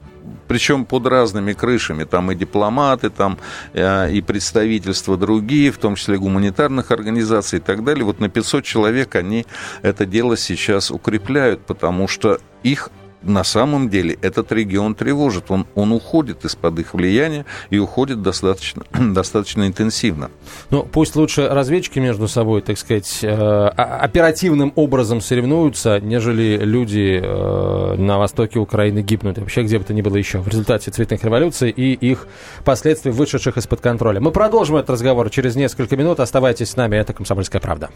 [0.49, 3.39] причем под разными крышами, там и дипломаты, там
[3.73, 8.05] и представительства другие, в том числе гуманитарных организаций и так далее.
[8.05, 9.47] Вот на 500 человек они
[9.81, 12.91] это дело сейчас укрепляют, потому что их
[13.23, 15.51] на самом деле этот регион тревожит.
[15.51, 20.31] Он, он уходит из-под их влияния и уходит достаточно, достаточно интенсивно.
[20.71, 27.95] Ну, пусть лучше разведчики между собой, так сказать, э, оперативным образом соревнуются, нежели люди э,
[27.97, 29.39] на востоке Украины гибнут.
[29.39, 32.27] вообще где бы то ни было еще в результате цветных революций и их
[32.65, 34.21] последствий, вышедших из-под контроля.
[34.21, 36.21] Мы продолжим этот разговор через несколько минут.
[36.21, 36.97] Оставайтесь с нами.
[36.97, 37.91] Это «Комсомольская правда».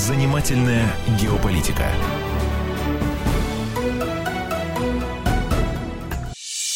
[0.00, 1.84] Занимательная геополитика.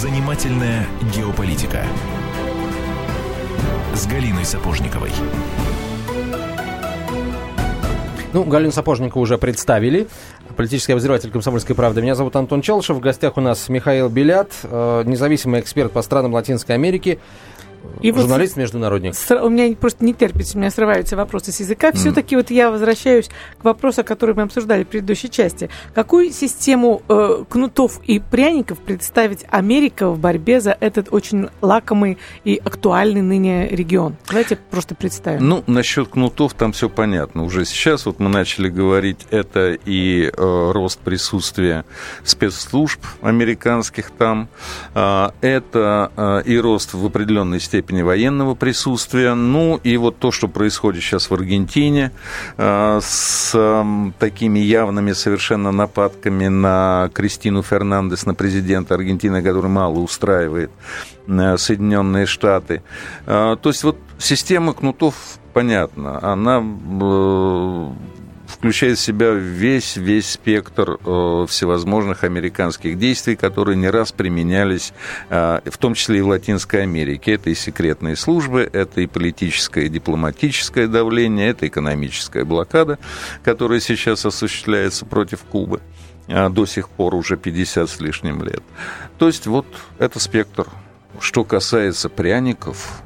[0.00, 1.84] Занимательная геополитика
[3.92, 5.10] с Галиной Сапожниковой.
[8.32, 10.08] Ну, Галину Сапожникову уже представили.
[10.56, 12.00] Политический обозреватель «Комсомольской правды».
[12.00, 12.96] Меня зовут Антон Челшев.
[12.96, 17.18] В гостях у нас Михаил Белят, э, независимый эксперт по странам Латинской Америки.
[18.02, 19.14] И Журналист, вот международник.
[19.14, 21.90] С, у меня просто не терпится, у меня срываются вопросы с языка.
[21.90, 21.96] Mm.
[21.96, 25.68] Все-таки вот я возвращаюсь к вопросу, который мы обсуждали в предыдущей части.
[25.94, 32.60] Какую систему э, кнутов и пряников представить Америка в борьбе за этот очень лакомый и
[32.64, 34.16] актуальный ныне регион?
[34.28, 35.46] Давайте просто представим.
[35.46, 37.44] Ну, насчет кнутов там все понятно.
[37.44, 41.84] Уже сейчас вот мы начали говорить, это и э, рост присутствия
[42.24, 44.48] спецслужб американских там,
[44.94, 49.34] э, это э, и рост в определенной степени степени военного присутствия.
[49.34, 52.10] Ну и вот то, что происходит сейчас в Аргентине
[52.56, 53.84] э, с
[54.18, 60.72] такими явными совершенно нападками на Кристину Фернандес, на президента Аргентины, который мало устраивает
[61.28, 62.82] э, Соединенные Штаты.
[63.26, 65.14] Э, то есть вот система кнутов
[65.52, 66.60] понятна, она
[68.60, 74.92] включает в себя весь, весь спектр э, всевозможных американских действий, которые не раз применялись,
[75.30, 77.32] э, в том числе и в Латинской Америке.
[77.32, 82.98] Это и секретные службы, это и политическое, и дипломатическое давление, это экономическая блокада,
[83.42, 85.80] которая сейчас осуществляется против Кубы
[86.28, 88.62] э, до сих пор уже 50 с лишним лет.
[89.18, 89.66] То есть вот
[89.98, 90.66] это спектр.
[91.18, 93.02] Что касается пряников,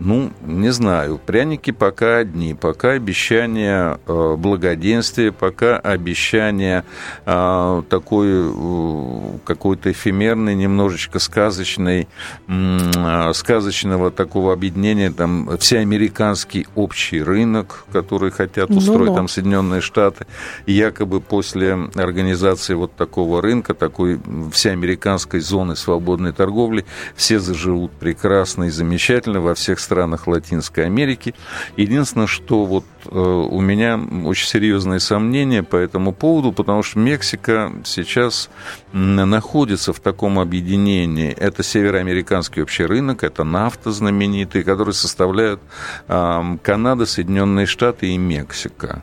[0.00, 1.18] ну, не знаю.
[1.18, 2.54] Пряники пока одни.
[2.54, 6.84] Пока обещание э, благоденствия, пока обещание
[7.26, 12.06] э, такой э, какой-то эфемерной, немножечко сказочной,
[12.46, 19.80] э, сказочного такого объединения, там, всеамериканский общий рынок, который хотят ну устроить ну, там Соединенные
[19.80, 20.26] Штаты.
[20.66, 24.20] якобы после организации вот такого рынка, такой
[24.52, 26.84] всеамериканской зоны свободной торговли,
[27.16, 29.87] все заживут прекрасно и замечательно во всех странах
[30.26, 31.34] Латинской Америки.
[31.76, 37.72] Единственное, что вот э, у меня очень серьезные сомнения по этому поводу, потому что Мексика
[37.84, 38.50] сейчас
[38.92, 41.30] находится в таком объединении.
[41.32, 45.60] Это североамериканский общий рынок, это нафта знаменитый, который составляют
[46.06, 49.02] Канада, Соединенные Штаты и Мексика.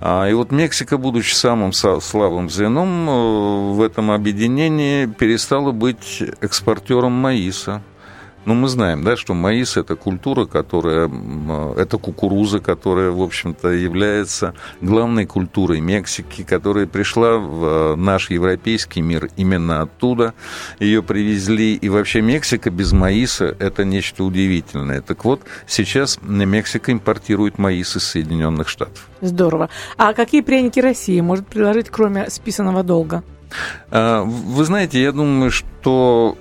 [0.00, 7.12] А, и вот Мексика, будучи самым слабым звеном э, в этом объединении, перестала быть экспортером
[7.12, 7.82] маиса.
[8.48, 11.10] Ну, мы знаем, да, что маис– это культура, которая,
[11.76, 19.28] это кукуруза, которая, в общем-то, является главной культурой Мексики, которая пришла в наш европейский мир
[19.36, 20.32] именно оттуда.
[20.80, 25.02] Ее привезли, и вообще Мексика без маиса– это нечто удивительное.
[25.02, 29.10] Так вот, сейчас Мексика импортирует маис из Соединенных Штатов.
[29.20, 29.68] Здорово.
[29.98, 33.22] А какие пряники России может предложить, кроме списанного долга?
[33.90, 36.36] А, вы знаете, я думаю, что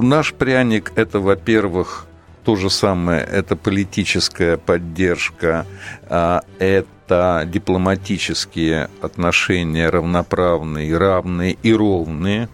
[0.00, 2.06] э, наш пряник это, во-первых,
[2.44, 5.66] то же самое, это политическая поддержка,
[6.08, 12.48] а, это дипломатические отношения равноправные, равные и ровные.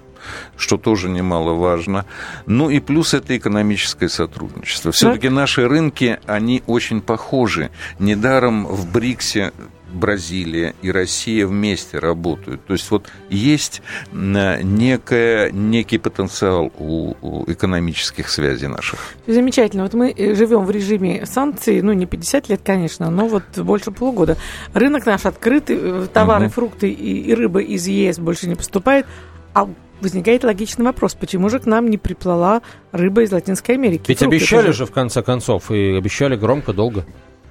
[0.57, 2.07] что тоже немаловажно.
[2.47, 4.91] Ну и плюс это экономическое сотрудничество.
[4.91, 7.71] Все-таки наши рынки, они очень похожи.
[7.99, 9.53] Недаром в БРИКСе
[9.95, 12.65] Бразилия и Россия вместе работают.
[12.67, 13.83] То есть вот есть
[14.13, 18.99] некая, некий потенциал у, у экономических связей наших.
[19.27, 19.85] Замечательно.
[19.85, 23.91] Вот мы э, живем в режиме санкций, ну не 50 лет, конечно, но вот больше
[23.91, 24.37] полугода.
[24.73, 26.53] Рынок наш открыт, э, товары, угу.
[26.55, 29.07] фрукты и, и рыба из ЕС больше не поступает.
[29.55, 29.69] А
[30.01, 34.05] возникает логичный вопрос, почему же к нам не приплыла рыба из Латинской Америки?
[34.09, 37.05] Ведь Фрукты обещали же в конце концов, и обещали громко, долго.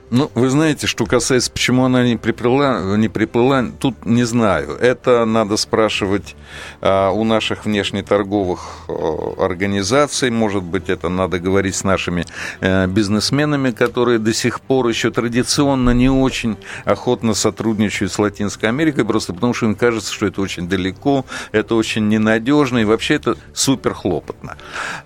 [0.10, 4.78] Ну, вы знаете, что касается, почему она не приплыла, не приплыла, тут не знаю.
[4.80, 6.36] Это надо спрашивать
[6.82, 10.30] а, у наших внешнеторговых а, организаций.
[10.30, 12.26] Может быть, это надо говорить с нашими
[12.62, 19.06] а, бизнесменами, которые до сих пор еще традиционно не очень охотно сотрудничают с Латинской Америкой,
[19.06, 23.36] просто потому что им кажется, что это очень далеко, это очень ненадежно, и вообще это
[23.54, 24.58] супер хлопотно.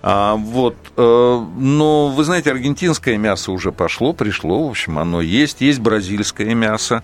[0.02, 0.76] А, вот.
[0.96, 5.60] А, но, вы знаете, аргентинское мясо уже пошло, пришло, в общем, оно есть.
[5.60, 7.02] Есть бразильское мясо.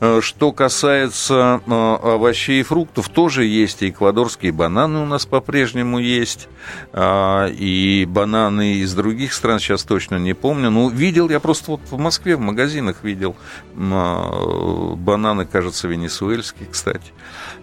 [0.00, 3.82] Э, что касается э, овощей и фруктов, тоже есть.
[3.82, 6.48] И эквадорские бананы у нас по-прежнему есть.
[6.92, 10.70] А, и бананы из других стран, сейчас точно не помню.
[10.70, 13.36] Ну, видел я просто вот в Москве в магазинах видел
[13.76, 17.12] а, бананы, кажется, венесуэльские, кстати.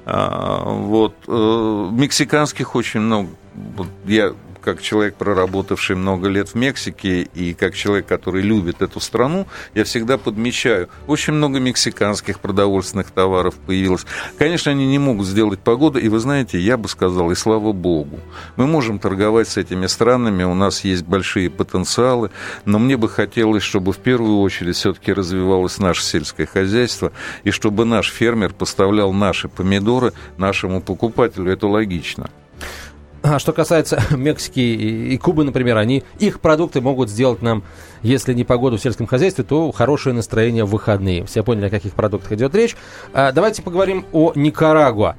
[0.05, 1.15] А, вот.
[1.27, 3.29] Э, мексиканских очень много.
[4.05, 9.47] Я как человек, проработавший много лет в Мексике, и как человек, который любит эту страну,
[9.73, 14.05] я всегда подмечаю, очень много мексиканских продовольственных товаров появилось.
[14.37, 18.19] Конечно, они не могут сделать погоду, и вы знаете, я бы сказал, и слава богу.
[18.55, 22.31] Мы можем торговать с этими странами, у нас есть большие потенциалы,
[22.65, 27.11] но мне бы хотелось, чтобы в первую очередь все-таки развивалось наше сельское хозяйство,
[27.43, 31.51] и чтобы наш фермер поставлял наши помидоры нашему покупателю.
[31.51, 32.29] Это логично.
[33.23, 37.63] А что касается Мексики и Кубы, например, они, их продукты могут сделать нам,
[38.01, 41.25] если не погоду в сельском хозяйстве, то хорошее настроение в выходные.
[41.25, 42.75] Все поняли, о каких продуктах идет речь.
[43.13, 45.15] А, давайте поговорим о Никарагуа.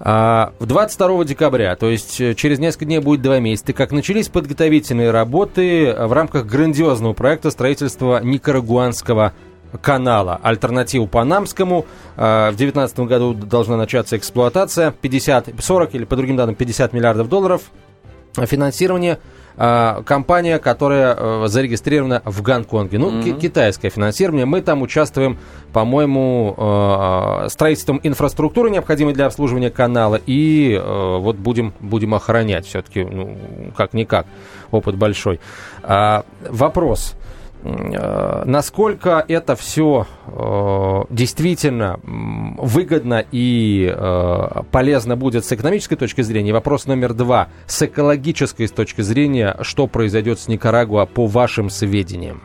[0.00, 4.28] А, в 22 декабря, то есть э, через несколько дней будет два месяца, как начались
[4.28, 9.32] подготовительные работы в рамках грандиозного проекта строительства Никарагуанского
[9.80, 11.86] канала, альтернативу Панамскому.
[12.16, 14.92] А, в 2019 году должна начаться эксплуатация.
[14.92, 17.62] 50, 40 или по другим данным 50 миллиардов долларов.
[18.36, 19.18] Финансирование
[19.56, 22.98] а, компания, которая э, зарегистрирована в Гонконге.
[22.98, 23.40] Ну, mm-hmm.
[23.40, 24.46] китайское финансирование.
[24.46, 25.38] Мы там участвуем,
[25.72, 33.04] по-моему, э, строительством инфраструктуры, необходимой для обслуживания канала, и э, вот будем, будем охранять все-таки,
[33.04, 33.36] ну,
[33.76, 34.26] как-никак,
[34.72, 35.38] опыт большой.
[35.84, 37.14] А, вопрос.
[37.64, 46.52] Э, насколько это все э, действительно выгодно и э, полезно будет с экономической точки зрения.
[46.52, 47.48] Вопрос номер два.
[47.66, 52.42] С экологической точки зрения, что произойдет с Никарагуа по вашим сведениям?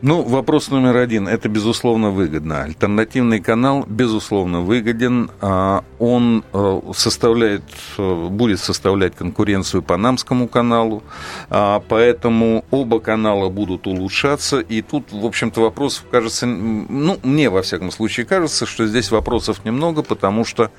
[0.00, 1.26] Ну, вопрос номер один.
[1.26, 2.62] Это, безусловно, выгодно.
[2.62, 5.28] Альтернативный канал, безусловно, выгоден.
[5.40, 7.64] А, он э, составляет,
[7.98, 11.02] э, будет составлять конкуренцию Панамскому каналу,
[11.50, 14.60] а, поэтому оба канала будут улучшаться.
[14.60, 19.64] И тут, в общем-то, вопросов, кажется, ну, мне, во всяком случае, кажется, что здесь вопросов
[19.64, 20.70] немного, потому что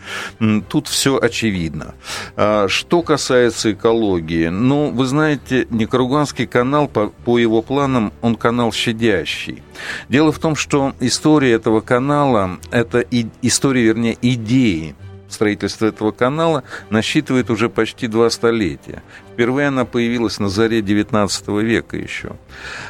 [0.70, 1.93] тут все очевидно.
[2.38, 8.72] А, что касается экологии, ну, вы знаете, Никаруганский канал, по, по его планам, он канал
[8.72, 9.62] щадящий щадящий.
[10.10, 13.03] Дело в том, что история этого канала, это
[13.41, 14.95] история, вернее, идеи
[15.30, 19.01] строительства этого канала насчитывает уже почти два столетия.
[19.34, 22.32] Впервые она появилась на заре XIX века еще.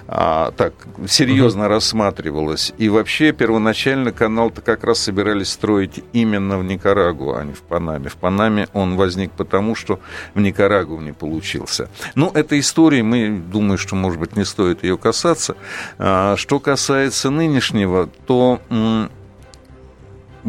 [0.08, 0.74] А, так,
[1.08, 1.70] серьезно угу.
[1.70, 2.74] рассматривалась.
[2.80, 8.10] И вообще первоначально канал-то как раз собирались строить именно в Никарагуа, а не в Панаме.
[8.10, 10.00] В Панаме он возник потому, что
[10.34, 11.88] в Никарагуа не получился.
[12.16, 15.56] Ну, эта история, мы думаю, что, может быть, не стоит ее касаться.
[16.00, 18.60] А, что касается нынешнего, то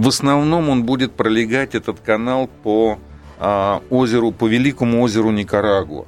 [0.00, 2.98] в основном он будет пролегать этот канал по
[3.38, 6.06] а, озеру, по великому озеру Никарагуа,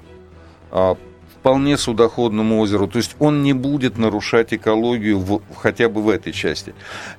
[0.70, 0.96] а,
[1.34, 2.88] вполне судоходному озеру.
[2.88, 6.74] То есть он не будет нарушать экологию в, хотя бы в этой части.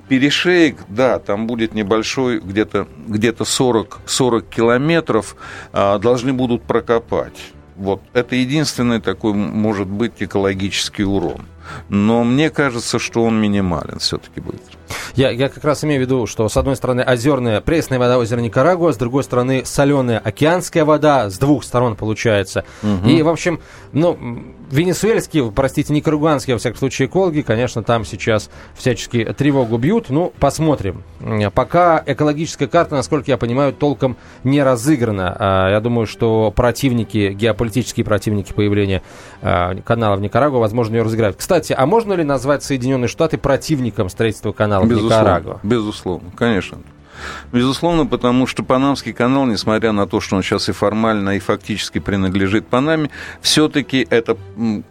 [0.08, 5.36] Перешеек, да, там будет небольшой, где-то где 40, 40 километров,
[5.72, 7.52] а, должны будут прокопать.
[7.76, 11.42] Вот это единственный такой может быть экологический урон.
[11.88, 14.62] Но мне кажется, что он минимален все-таки будет.
[15.14, 18.40] Я, я как раз имею в виду, что с одной стороны озерная, пресная вода озера
[18.40, 22.64] Никарагуа, с другой стороны соленая океанская вода, с двух сторон получается.
[22.82, 23.08] Угу.
[23.08, 23.60] И, в общем,
[23.92, 24.18] ну,
[24.70, 30.10] венесуэльские, простите, никарагуанские, во всяком случае, экологи, конечно, там сейчас всячески тревогу бьют.
[30.10, 31.02] Ну, посмотрим.
[31.54, 35.36] Пока экологическая карта, насколько я понимаю, толком не разыграна.
[35.38, 39.02] А, я думаю, что противники, геополитические противники появления
[39.42, 41.36] а, канала в Никарагуа, возможно, ее разыграют.
[41.36, 45.60] Кстати, а можно ли назвать Соединенные Штаты противником строительства канала безусловно, в Никарагуа?
[45.62, 46.78] Безусловно, конечно.
[47.52, 51.98] Безусловно, потому что Панамский канал, несмотря на то, что он сейчас и формально, и фактически
[51.98, 53.10] принадлежит Панаме,
[53.40, 54.36] все-таки это,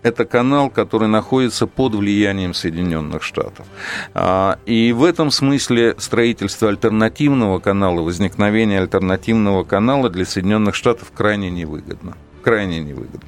[0.01, 3.65] это канал, который находится под влиянием Соединенных Штатов.
[4.13, 11.49] А, и в этом смысле строительство альтернативного канала, возникновение альтернативного канала для Соединенных Штатов крайне
[11.49, 13.21] невыгодно крайне невыгодно.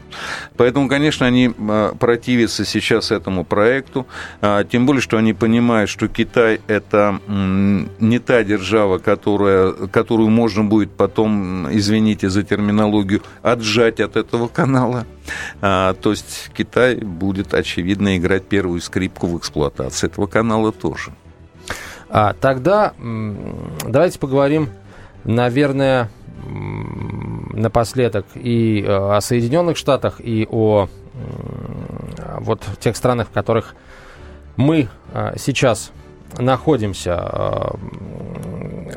[0.57, 4.05] Поэтому, конечно, они а, противятся сейчас этому проекту,
[4.41, 10.63] а, тем более, что они понимают, что Китай– это не та держава, которая, которую можно
[10.63, 15.05] будет потом, извините за терминологию, отжать от этого канала.
[15.61, 21.13] А, то есть Китай будет, очевидно, играть первую скрипку в эксплуатации этого канала тоже.
[22.09, 22.93] А, тогда
[23.87, 24.69] давайте поговорим,
[25.23, 26.09] наверное,
[26.45, 30.87] напоследок и э, о Соединенных Штатах, и о
[32.39, 33.75] вот тех странах, в которых
[34.57, 35.91] мы э, сейчас
[36.37, 37.71] находимся.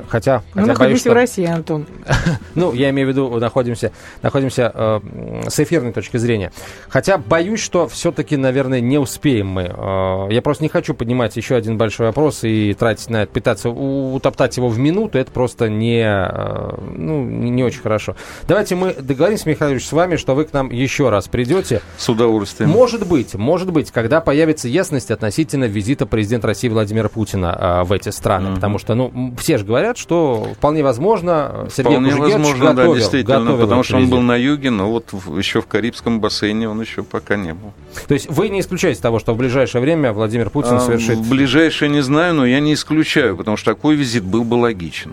[0.09, 1.11] Хотя, Мы хотя находимся боюсь, что...
[1.11, 1.87] в России, Антон.
[2.55, 5.01] ну, я имею в виду, находимся, находимся э,
[5.49, 6.53] с эфирной точки зрения.
[6.89, 9.63] Хотя боюсь, что все-таки, наверное, не успеем мы.
[9.75, 13.71] Э, я просто не хочу поднимать еще один большой вопрос и тратить на это, пытаться
[13.71, 15.19] утоптать его в минуту.
[15.19, 18.17] Это просто не, э, ну, не очень хорошо.
[18.47, 21.83] Давайте мы договоримся, Михаил Ильич, с вами, что вы к нам еще раз придете.
[21.97, 22.71] С удовольствием.
[22.71, 27.18] Может быть, может быть, когда появится ясность относительно визита президента России Владимира Путина
[27.59, 28.49] э, в эти страны.
[28.49, 28.55] Mm-hmm.
[28.55, 33.39] Потому что, ну, все же говорят, что вполне возможно Сергей Вполне возможно, готовил, да, действительно,
[33.41, 37.03] готовил потому что он был на юге, но вот еще в Карибском бассейне он еще
[37.03, 37.73] пока не был.
[38.07, 41.19] То есть вы не исключаете того, что в ближайшее время Владимир Путин а, совершит...
[41.19, 45.13] В ближайшее не знаю, но я не исключаю, потому что такой визит был бы логичен.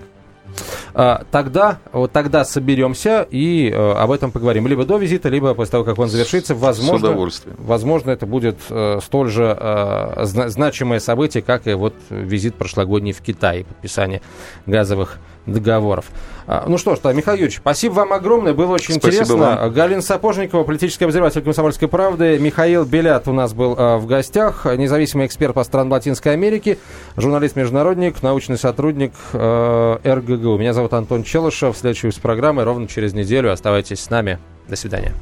[0.97, 4.65] А, тогда, вот тогда соберемся и э, об этом поговорим.
[4.65, 6.55] Либо до визита, либо после того, как он завершится.
[6.55, 7.57] Возможно, С удовольствием.
[7.59, 13.19] Возможно, это будет э, столь же э, значимое событие, как и вот визит прошлогодний в
[13.19, 14.21] Китай, подписание
[14.65, 16.05] газовых договоров.
[16.47, 19.35] А, ну что ж, Михаил Юрьевич, спасибо вам огромное, было очень спасибо интересно.
[19.37, 19.73] Вам.
[19.73, 25.25] Галина Сапожникова, политический обозреватель «Комсомольской правды», Михаил Белят у нас был а, в гостях, независимый
[25.25, 26.77] эксперт по странам Латинской Америки,
[27.17, 30.57] журналист-международник, научный сотрудник э, РГГУ.
[30.57, 31.77] Меня зовут Антон Челышев.
[31.77, 33.51] Следующий выпуск программы ровно через неделю.
[33.51, 34.39] Оставайтесь с нами.
[34.67, 35.13] До свидания.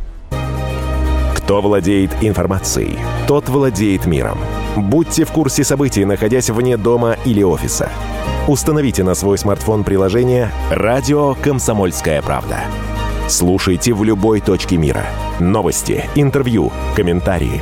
[1.35, 2.97] Кто владеет информацией,
[3.27, 4.37] тот владеет миром.
[4.77, 7.89] Будьте в курсе событий, находясь вне дома или офиса.
[8.47, 12.59] Установите на свой смартфон приложение «Радио Комсомольская правда».
[13.29, 15.05] Слушайте в любой точке мира.
[15.39, 17.61] Новости, интервью, комментарии.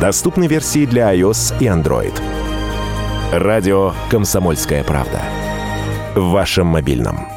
[0.00, 2.14] Доступны версии для iOS и Android.
[3.32, 5.20] Радио «Комсомольская правда».
[6.14, 7.28] В вашем мобильном.